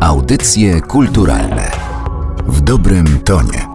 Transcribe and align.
Audycje 0.00 0.80
kulturalne 0.80 1.70
w 2.46 2.60
dobrym 2.60 3.06
tonie. 3.24 3.66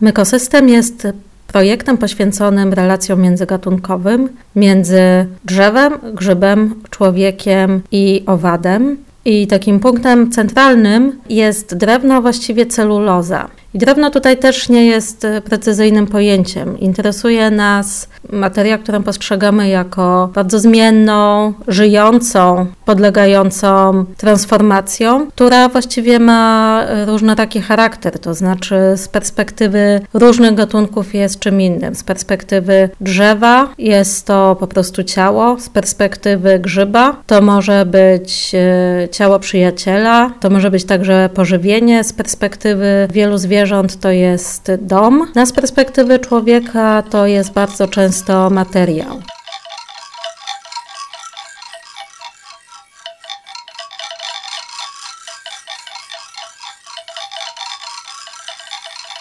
Mykosystem 0.00 0.68
jest 0.68 1.08
projektem 1.46 1.98
poświęconym 1.98 2.72
relacjom 2.72 3.20
międzygatunkowym 3.20 4.28
między 4.56 5.26
drzewem, 5.44 5.92
grzybem, 6.14 6.74
człowiekiem 6.90 7.82
i 7.92 8.22
owadem. 8.26 8.96
I 9.24 9.46
takim 9.46 9.80
punktem 9.80 10.32
centralnym 10.32 11.20
jest 11.28 11.76
drewno, 11.76 12.22
właściwie 12.22 12.66
celuloza. 12.66 13.48
I 13.74 13.78
drewno 13.78 14.10
tutaj 14.10 14.36
też 14.36 14.68
nie 14.68 14.86
jest 14.86 15.26
precyzyjnym 15.44 16.06
pojęciem. 16.06 16.80
Interesuje 16.80 17.50
nas 17.50 18.08
materia, 18.30 18.78
którą 18.78 19.02
postrzegamy 19.02 19.68
jako 19.68 20.30
bardzo 20.34 20.58
zmienną, 20.58 21.52
żyjącą, 21.68 22.66
podlegającą 22.84 24.04
transformacją, 24.16 25.26
która 25.26 25.68
właściwie 25.68 26.18
ma 26.18 26.82
różnoraki 27.06 27.60
charakter, 27.60 28.18
to 28.18 28.34
znaczy 28.34 28.76
z 28.96 29.08
perspektywy 29.08 30.00
różnych 30.14 30.54
gatunków 30.54 31.14
jest 31.14 31.38
czym 31.38 31.60
innym. 31.60 31.94
Z 31.94 32.04
perspektywy 32.04 32.90
drzewa 33.00 33.68
jest 33.78 34.26
to 34.26 34.56
po 34.60 34.66
prostu 34.66 35.04
ciało, 35.04 35.60
z 35.60 35.68
perspektywy 35.68 36.58
grzyba 36.58 37.16
to 37.26 37.42
może 37.42 37.86
być 37.86 38.52
e, 38.54 39.08
ciało 39.08 39.38
przyjaciela, 39.38 40.30
to 40.40 40.50
może 40.50 40.70
być 40.70 40.84
także 40.84 41.30
pożywienie, 41.34 42.04
z 42.04 42.12
perspektywy 42.12 43.08
wielu 43.12 43.38
zwierząt 43.38 43.61
to 43.96 44.10
jest 44.10 44.72
dom, 44.78 45.32
a 45.34 45.46
z 45.46 45.52
perspektywy 45.52 46.18
człowieka 46.18 47.02
to 47.10 47.26
jest 47.26 47.52
bardzo 47.52 47.88
często 47.88 48.50
materiał. 48.50 49.22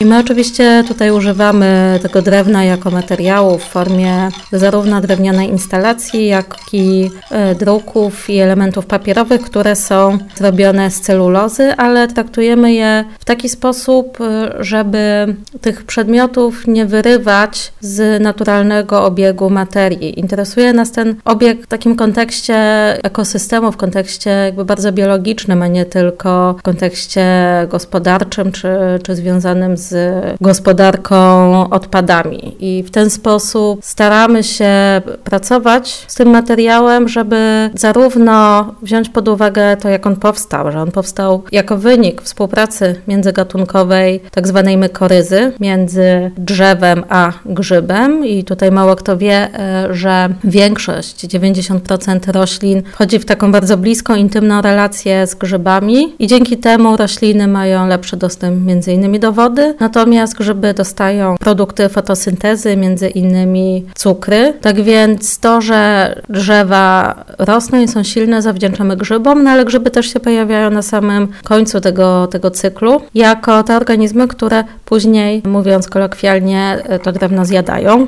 I 0.01 0.05
my 0.05 0.19
oczywiście 0.19 0.83
tutaj 0.87 1.11
używamy 1.11 1.99
tego 2.01 2.21
drewna 2.21 2.63
jako 2.63 2.91
materiału 2.91 3.57
w 3.57 3.63
formie 3.63 4.29
zarówno 4.51 5.01
drewnianej 5.01 5.49
instalacji, 5.49 6.27
jak 6.27 6.55
i 6.73 7.09
e, 7.31 7.55
druków 7.55 8.29
i 8.29 8.37
elementów 8.37 8.85
papierowych, 8.85 9.41
które 9.41 9.75
są 9.75 10.17
zrobione 10.35 10.91
z 10.91 11.01
celulozy, 11.01 11.75
ale 11.77 12.07
traktujemy 12.07 12.73
je 12.73 13.05
w 13.19 13.25
taki 13.25 13.49
sposób, 13.49 14.21
e, 14.21 14.55
żeby 14.59 15.35
tych 15.61 15.83
przedmiotów 15.83 16.67
nie 16.67 16.85
wyrywać 16.85 17.71
z 17.81 18.21
naturalnego 18.21 19.05
obiegu 19.05 19.49
materii. 19.49 20.19
Interesuje 20.19 20.73
nas 20.73 20.91
ten 20.91 21.15
obieg 21.25 21.63
w 21.63 21.67
takim 21.67 21.95
kontekście 21.95 22.55
ekosystemu, 23.03 23.71
w 23.71 23.77
kontekście 23.77 24.29
jakby 24.29 24.65
bardzo 24.65 24.91
biologicznym, 24.91 25.61
a 25.61 25.67
nie 25.67 25.85
tylko 25.85 26.55
w 26.59 26.61
kontekście 26.61 27.25
gospodarczym 27.69 28.51
czy, 28.51 28.69
czy 29.03 29.15
związanym 29.15 29.77
z 29.77 29.90
z 29.91 30.35
gospodarką 30.41 31.69
odpadami. 31.69 32.55
I 32.59 32.83
w 32.83 32.91
ten 32.91 33.09
sposób 33.09 33.79
staramy 33.83 34.43
się 34.43 34.71
pracować 35.23 36.05
z 36.07 36.15
tym 36.15 36.29
materiałem, 36.29 37.09
żeby 37.09 37.69
zarówno 37.75 38.65
wziąć 38.81 39.09
pod 39.09 39.27
uwagę 39.27 39.77
to, 39.77 39.89
jak 39.89 40.07
on 40.07 40.15
powstał, 40.15 40.71
że 40.71 40.81
on 40.81 40.91
powstał 40.91 41.43
jako 41.51 41.77
wynik 41.77 42.21
współpracy 42.21 42.95
międzygatunkowej, 43.07 44.19
tak 44.31 44.47
zwanej 44.47 44.77
mykoryzy, 44.77 45.53
między 45.59 46.31
drzewem 46.37 47.03
a 47.09 47.31
grzybem. 47.45 48.25
I 48.25 48.43
tutaj 48.43 48.71
mało 48.71 48.95
kto 48.95 49.17
wie, 49.17 49.49
e, 49.59 49.87
że 49.93 50.29
większość, 50.43 51.25
90% 51.27 52.31
roślin 52.31 52.81
wchodzi 52.91 53.19
w 53.19 53.25
taką 53.25 53.51
bardzo 53.51 53.77
bliską, 53.77 54.15
intymną 54.15 54.61
relację 54.61 55.27
z 55.27 55.35
grzybami 55.35 56.15
i 56.19 56.27
dzięki 56.27 56.57
temu 56.57 56.97
rośliny 56.97 57.47
mają 57.47 57.87
lepszy 57.87 58.17
dostęp 58.17 58.65
między 58.65 58.93
innymi 58.93 59.19
do 59.19 59.31
wody, 59.31 59.75
natomiast 59.81 60.37
grzyby 60.37 60.73
dostają 60.73 61.35
produkty 61.39 61.89
fotosyntezy, 61.89 62.77
między 62.77 63.07
innymi 63.07 63.85
cukry. 63.95 64.53
Tak 64.61 64.81
więc 64.81 65.39
to, 65.39 65.61
że 65.61 66.15
drzewa 66.29 67.15
rosną 67.37 67.81
i 67.81 67.87
są 67.87 68.03
silne, 68.03 68.41
zawdzięczamy 68.41 68.97
grzybom, 68.97 69.43
no 69.43 69.49
ale 69.49 69.65
grzyby 69.65 69.91
też 69.91 70.13
się 70.13 70.19
pojawiają 70.19 70.69
na 70.71 70.81
samym 70.81 71.27
końcu 71.43 71.81
tego, 71.81 72.27
tego 72.27 72.51
cyklu, 72.51 73.01
jako 73.15 73.63
te 73.63 73.77
organizmy, 73.77 74.27
które 74.27 74.63
później, 74.85 75.41
mówiąc 75.45 75.87
kolokwialnie, 75.87 76.77
to 77.03 77.11
drewno 77.11 77.45
zjadają. 77.45 78.07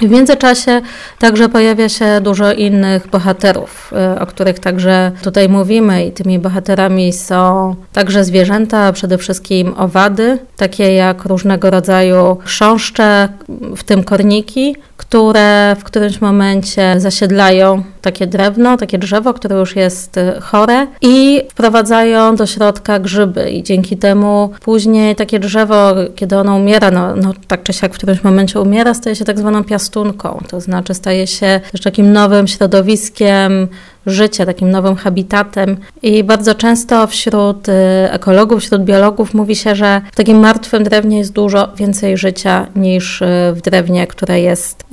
W 0.00 0.10
międzyczasie 0.10 0.80
także 1.18 1.48
pojawia 1.48 1.88
się 1.88 2.20
dużo 2.20 2.52
innych 2.52 3.08
bohaterów, 3.08 3.92
y, 4.16 4.20
o 4.20 4.26
których 4.26 4.58
także 4.58 5.12
tutaj 5.22 5.48
mówimy, 5.48 6.06
i 6.06 6.12
tymi 6.12 6.38
bohaterami 6.38 7.12
są 7.12 7.74
także 7.92 8.24
zwierzęta, 8.24 8.92
przede 8.92 9.18
wszystkim 9.18 9.74
owady, 9.76 10.38
takie 10.56 10.94
jak 10.94 11.24
różnego 11.24 11.70
rodzaju 11.70 12.36
chrząszcze, 12.44 13.28
w 13.76 13.84
tym 13.84 14.04
korniki, 14.04 14.76
które 14.96 15.76
w 15.80 15.84
którymś 15.84 16.20
momencie 16.20 17.00
zasiedlają 17.00 17.82
takie 18.00 18.26
drewno, 18.26 18.76
takie 18.76 18.98
drzewo, 18.98 19.34
które 19.34 19.56
już 19.56 19.76
jest 19.76 20.16
y, 20.16 20.40
chore 20.40 20.86
i 21.00 21.42
wprowadzają 21.50 22.36
do 22.36 22.46
środka 22.46 22.98
grzyby 22.98 23.50
i 23.50 23.62
dzięki 23.62 23.96
temu 23.96 24.50
później 24.60 25.16
takie 25.16 25.38
drzewo, 25.38 25.94
kiedy 26.14 26.38
ono 26.38 26.56
umiera, 26.56 26.90
no, 26.90 27.16
no 27.16 27.32
tak 27.48 27.62
czy 27.62 27.72
siak 27.72 27.94
w 27.94 27.96
którymś 27.96 28.24
momencie 28.24 28.60
umiera, 28.60 28.94
staje 28.94 29.16
się 29.16 29.24
tak 29.24 29.38
zwaną 29.38 29.64
piastunką, 29.64 30.42
to 30.48 30.60
znaczy 30.60 30.94
staje 30.94 31.26
się 31.26 31.60
też 31.72 31.80
takim 31.80 32.12
nowym 32.12 32.48
środowiskiem 32.48 33.68
życia, 34.06 34.46
takim 34.46 34.70
nowym 34.70 34.96
habitatem. 34.96 35.76
I 36.02 36.24
bardzo 36.24 36.54
często 36.54 37.06
wśród 37.06 37.68
y, 37.68 37.72
ekologów, 38.10 38.62
wśród 38.62 38.84
biologów 38.84 39.34
mówi 39.34 39.56
się, 39.56 39.74
że 39.74 40.00
w 40.12 40.16
takim 40.16 40.38
martwym 40.38 40.84
drewnie 40.84 41.18
jest 41.18 41.32
dużo 41.32 41.68
więcej 41.76 42.16
życia 42.16 42.66
niż 42.76 43.22
y, 43.22 43.26
w 43.54 43.60
drewnie, 43.60 44.06
które 44.06 44.40
jest 44.40 44.84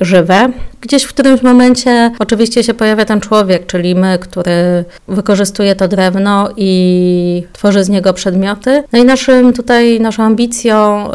żywe. 0.00 0.52
Gdzieś 0.80 1.02
w 1.02 1.08
którymś 1.08 1.42
momencie 1.42 2.10
oczywiście 2.18 2.53
się 2.62 2.74
pojawia 2.74 3.04
ten 3.04 3.20
człowiek, 3.20 3.66
czyli 3.66 3.94
my, 3.94 4.18
który 4.18 4.84
wykorzystuje 5.08 5.74
to 5.74 5.88
drewno 5.88 6.48
i 6.56 7.46
tworzy 7.52 7.84
z 7.84 7.88
niego 7.88 8.12
przedmioty. 8.12 8.82
No 8.92 8.98
i 8.98 9.04
naszym 9.04 9.52
tutaj, 9.52 10.00
naszą 10.00 10.22
ambicją 10.22 11.08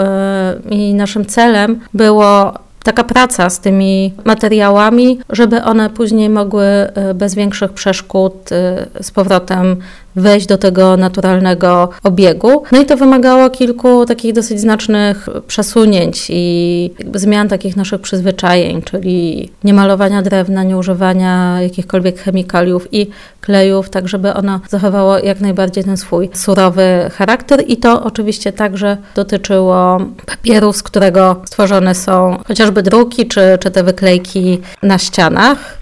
yy, 0.69 0.75
i 0.75 0.93
naszym 0.93 1.25
celem 1.25 1.79
było 1.93 2.53
taka 2.83 3.03
praca 3.03 3.49
z 3.49 3.59
tymi 3.59 4.13
materiałami, 4.25 5.19
żeby 5.29 5.63
one 5.63 5.89
później 5.89 6.29
mogły 6.29 6.65
e, 6.65 7.13
bez 7.13 7.35
większych 7.35 7.73
przeszkód 7.73 8.51
e, 8.51 8.85
z 9.01 9.11
powrotem 9.11 9.75
wejść 10.15 10.47
do 10.47 10.57
tego 10.57 10.97
naturalnego 10.97 11.89
obiegu. 12.03 12.63
No 12.71 12.81
i 12.81 12.85
to 12.85 12.97
wymagało 12.97 13.49
kilku 13.49 14.05
takich 14.05 14.33
dosyć 14.33 14.59
znacznych 14.59 15.29
przesunięć 15.47 16.27
i 16.29 16.91
zmian 17.15 17.47
takich 17.47 17.75
naszych 17.75 18.01
przyzwyczajeń, 18.01 18.81
czyli 18.81 19.49
nie 19.63 19.73
malowania 19.73 20.21
drewna, 20.21 20.63
nie 20.63 20.77
używania 20.77 21.61
jakichkolwiek 21.61 22.19
chemikaliów 22.19 22.93
i 22.93 23.09
klejów, 23.41 23.89
tak 23.89 24.07
żeby 24.07 24.33
ono 24.33 24.59
zachowało 24.69 25.19
jak 25.19 25.41
najbardziej 25.41 25.83
ten 25.83 25.97
swój 25.97 26.29
surowy 26.33 27.09
charakter 27.13 27.63
i 27.67 27.77
to 27.77 28.03
oczywiście 28.03 28.53
także 28.53 28.97
dotyczyło 29.15 29.97
papieru, 30.25 30.73
z 30.73 30.83
którego 30.83 31.41
stworzone 31.45 31.95
są 31.95 32.37
chociażby 32.47 32.83
druki 32.83 33.27
czy, 33.27 33.41
czy 33.59 33.71
te 33.71 33.83
wyklejki 33.83 34.61
na 34.83 34.97
ścianach. 34.97 35.78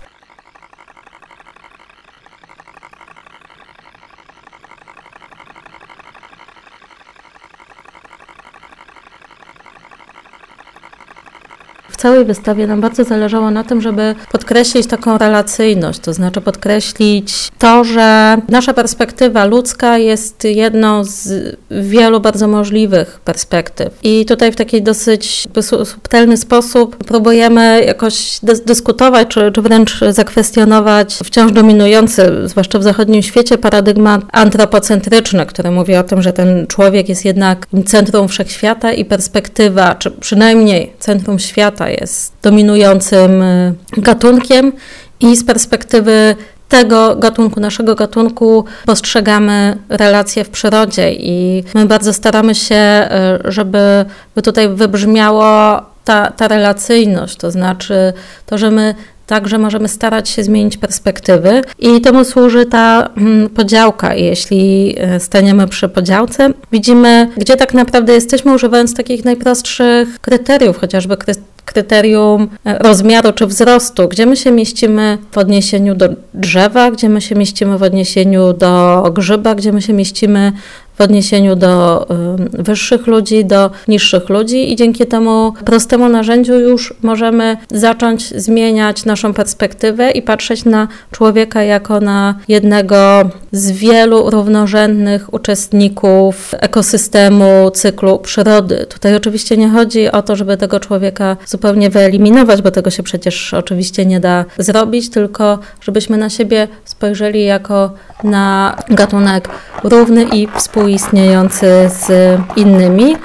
W 11.89 11.97
całej 11.97 12.25
wystawie 12.25 12.67
nam 12.67 12.81
bardzo 12.81 13.03
zależało 13.03 13.51
na 13.51 13.63
tym, 13.63 13.81
żeby 13.81 14.15
podkreślić 14.31 14.87
taką 14.87 15.17
relacyjność, 15.17 15.99
to 15.99 16.13
znaczy 16.13 16.41
podkreślić 16.41 17.51
to, 17.59 17.83
że 17.83 18.37
nasza 18.49 18.73
perspektywa 18.73 19.45
ludzka 19.45 19.97
jest 19.97 20.43
jedną 20.43 21.03
z 21.03 21.55
wielu 21.71 22.19
bardzo 22.19 22.47
możliwych 22.47 23.19
perspektyw. 23.25 23.89
I 24.03 24.25
tutaj 24.25 24.51
w 24.51 24.55
taki 24.55 24.81
dosyć 24.81 25.47
subtelny 25.83 26.37
sposób 26.37 26.95
próbujemy 26.95 27.83
jakoś 27.85 28.39
dyskutować, 28.65 29.27
czy, 29.27 29.51
czy 29.51 29.61
wręcz 29.61 29.99
zakwestionować 30.09 31.19
wciąż 31.23 31.51
dominujący, 31.51 32.31
zwłaszcza 32.45 32.79
w 32.79 32.83
zachodnim 32.83 33.21
świecie, 33.21 33.57
paradygmat 33.57 34.21
antropocentryczny, 34.31 35.45
który 35.45 35.71
mówi 35.71 35.95
o 35.95 36.03
tym, 36.03 36.21
że 36.21 36.33
ten 36.33 36.67
człowiek 36.67 37.09
jest 37.09 37.25
jednak 37.25 37.67
centrum 37.85 38.27
wszechświata 38.27 38.91
i 38.93 39.05
perspektywa, 39.05 39.95
czy 39.95 40.11
przynajmniej 40.11 40.93
centrum 40.99 41.39
świata 41.39 41.76
jest 41.85 42.33
dominującym 42.41 43.41
y, 43.41 43.73
gatunkiem 43.97 44.71
i 45.19 45.35
z 45.35 45.45
perspektywy 45.45 46.35
tego 46.69 47.15
gatunku, 47.15 47.59
naszego 47.59 47.95
gatunku 47.95 48.65
postrzegamy 48.85 49.77
relacje 49.89 50.43
w 50.43 50.49
przyrodzie 50.49 51.13
i 51.13 51.63
my 51.73 51.85
bardzo 51.85 52.13
staramy 52.13 52.55
się, 52.55 53.09
y, 53.45 53.51
żeby 53.51 54.05
by 54.35 54.41
tutaj 54.41 54.69
wybrzmiało 54.69 55.81
ta, 56.03 56.31
ta 56.31 56.47
relacyjność, 56.47 57.37
to 57.37 57.51
znaczy 57.51 58.13
to, 58.45 58.57
że 58.57 58.71
my 58.71 58.95
także 59.27 59.57
możemy 59.57 59.87
starać 59.87 60.29
się 60.29 60.43
zmienić 60.43 60.77
perspektywy 60.77 61.61
i 61.79 62.01
temu 62.01 62.23
służy 62.23 62.65
ta 62.65 63.09
mm, 63.17 63.49
podziałka. 63.49 64.15
Jeśli 64.15 64.95
e, 64.97 65.19
staniemy 65.19 65.67
przy 65.67 65.89
podziałce, 65.89 66.49
widzimy, 66.71 67.29
gdzie 67.37 67.55
tak 67.55 67.73
naprawdę 67.73 68.13
jesteśmy, 68.13 68.53
używając 68.53 68.93
takich 68.93 69.25
najprostszych 69.25 70.19
kryteriów, 70.19 70.77
chociażby 70.77 71.17
kryterium 71.65 72.47
e, 72.65 72.77
rozmiaru 72.77 73.33
czy 73.33 73.47
wzrostu, 73.47 74.07
gdzie 74.07 74.25
my 74.25 74.37
się 74.37 74.51
mieścimy 74.51 75.17
w 75.31 75.37
odniesieniu 75.37 75.95
do 75.95 76.09
drzewa, 76.33 76.91
gdzie 76.91 77.09
my 77.09 77.21
się 77.21 77.35
mieścimy 77.35 77.77
w 77.77 77.83
odniesieniu 77.83 78.53
do 78.53 79.03
grzyba, 79.13 79.55
gdzie 79.55 79.71
my 79.71 79.81
się 79.81 79.93
mieścimy 79.93 80.51
w 80.97 81.01
odniesieniu 81.01 81.55
do 81.55 82.05
wyższych 82.51 83.07
ludzi, 83.07 83.45
do 83.45 83.71
niższych 83.87 84.29
ludzi 84.29 84.73
i 84.73 84.75
dzięki 84.75 85.05
temu 85.05 85.53
prostemu 85.65 86.09
narzędziu 86.09 86.59
już 86.59 86.93
możemy 87.01 87.57
zacząć 87.71 88.29
zmieniać 88.29 89.05
naszą 89.05 89.33
perspektywę 89.33 90.11
i 90.11 90.21
patrzeć 90.21 90.65
na 90.65 90.87
człowieka 91.11 91.63
jako 91.63 91.99
na 91.99 92.35
jednego 92.47 93.29
z 93.51 93.71
wielu 93.71 94.29
równorzędnych 94.29 95.33
uczestników 95.33 96.55
ekosystemu, 96.59 97.71
cyklu 97.73 98.19
przyrody. 98.19 98.85
Tutaj 98.89 99.15
oczywiście 99.15 99.57
nie 99.57 99.69
chodzi 99.69 100.11
o 100.11 100.21
to, 100.21 100.35
żeby 100.35 100.57
tego 100.57 100.79
człowieka 100.79 101.37
zupełnie 101.45 101.89
wyeliminować, 101.89 102.61
bo 102.61 102.71
tego 102.71 102.89
się 102.89 103.03
przecież 103.03 103.53
oczywiście 103.53 104.05
nie 104.05 104.19
da 104.19 104.45
zrobić, 104.57 105.09
tylko 105.09 105.59
żebyśmy 105.81 106.17
na 106.17 106.29
siebie 106.29 106.67
spojrzeli 106.85 107.45
jako 107.45 107.91
na 108.23 108.75
gatunek 108.89 109.49
równy 109.83 110.23
i 110.23 110.47
współistniejący 110.47 111.89
z 111.89 112.09
innymi. 112.55 113.15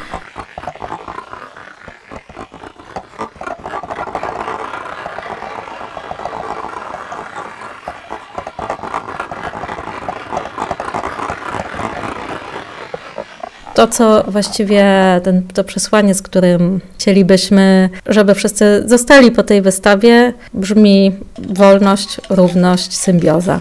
to, 13.82 13.88
co 13.88 14.24
właściwie 14.28 14.84
ten, 15.24 15.42
to 15.42 15.64
przesłanie, 15.64 16.14
z 16.14 16.22
którym 16.22 16.80
chcielibyśmy, 16.94 17.90
żeby 18.06 18.34
wszyscy 18.34 18.82
zostali 18.86 19.30
po 19.30 19.42
tej 19.42 19.62
wystawie, 19.62 20.32
brzmi 20.54 21.12
wolność, 21.38 22.20
równość, 22.30 22.96
symbioza. 22.96 23.60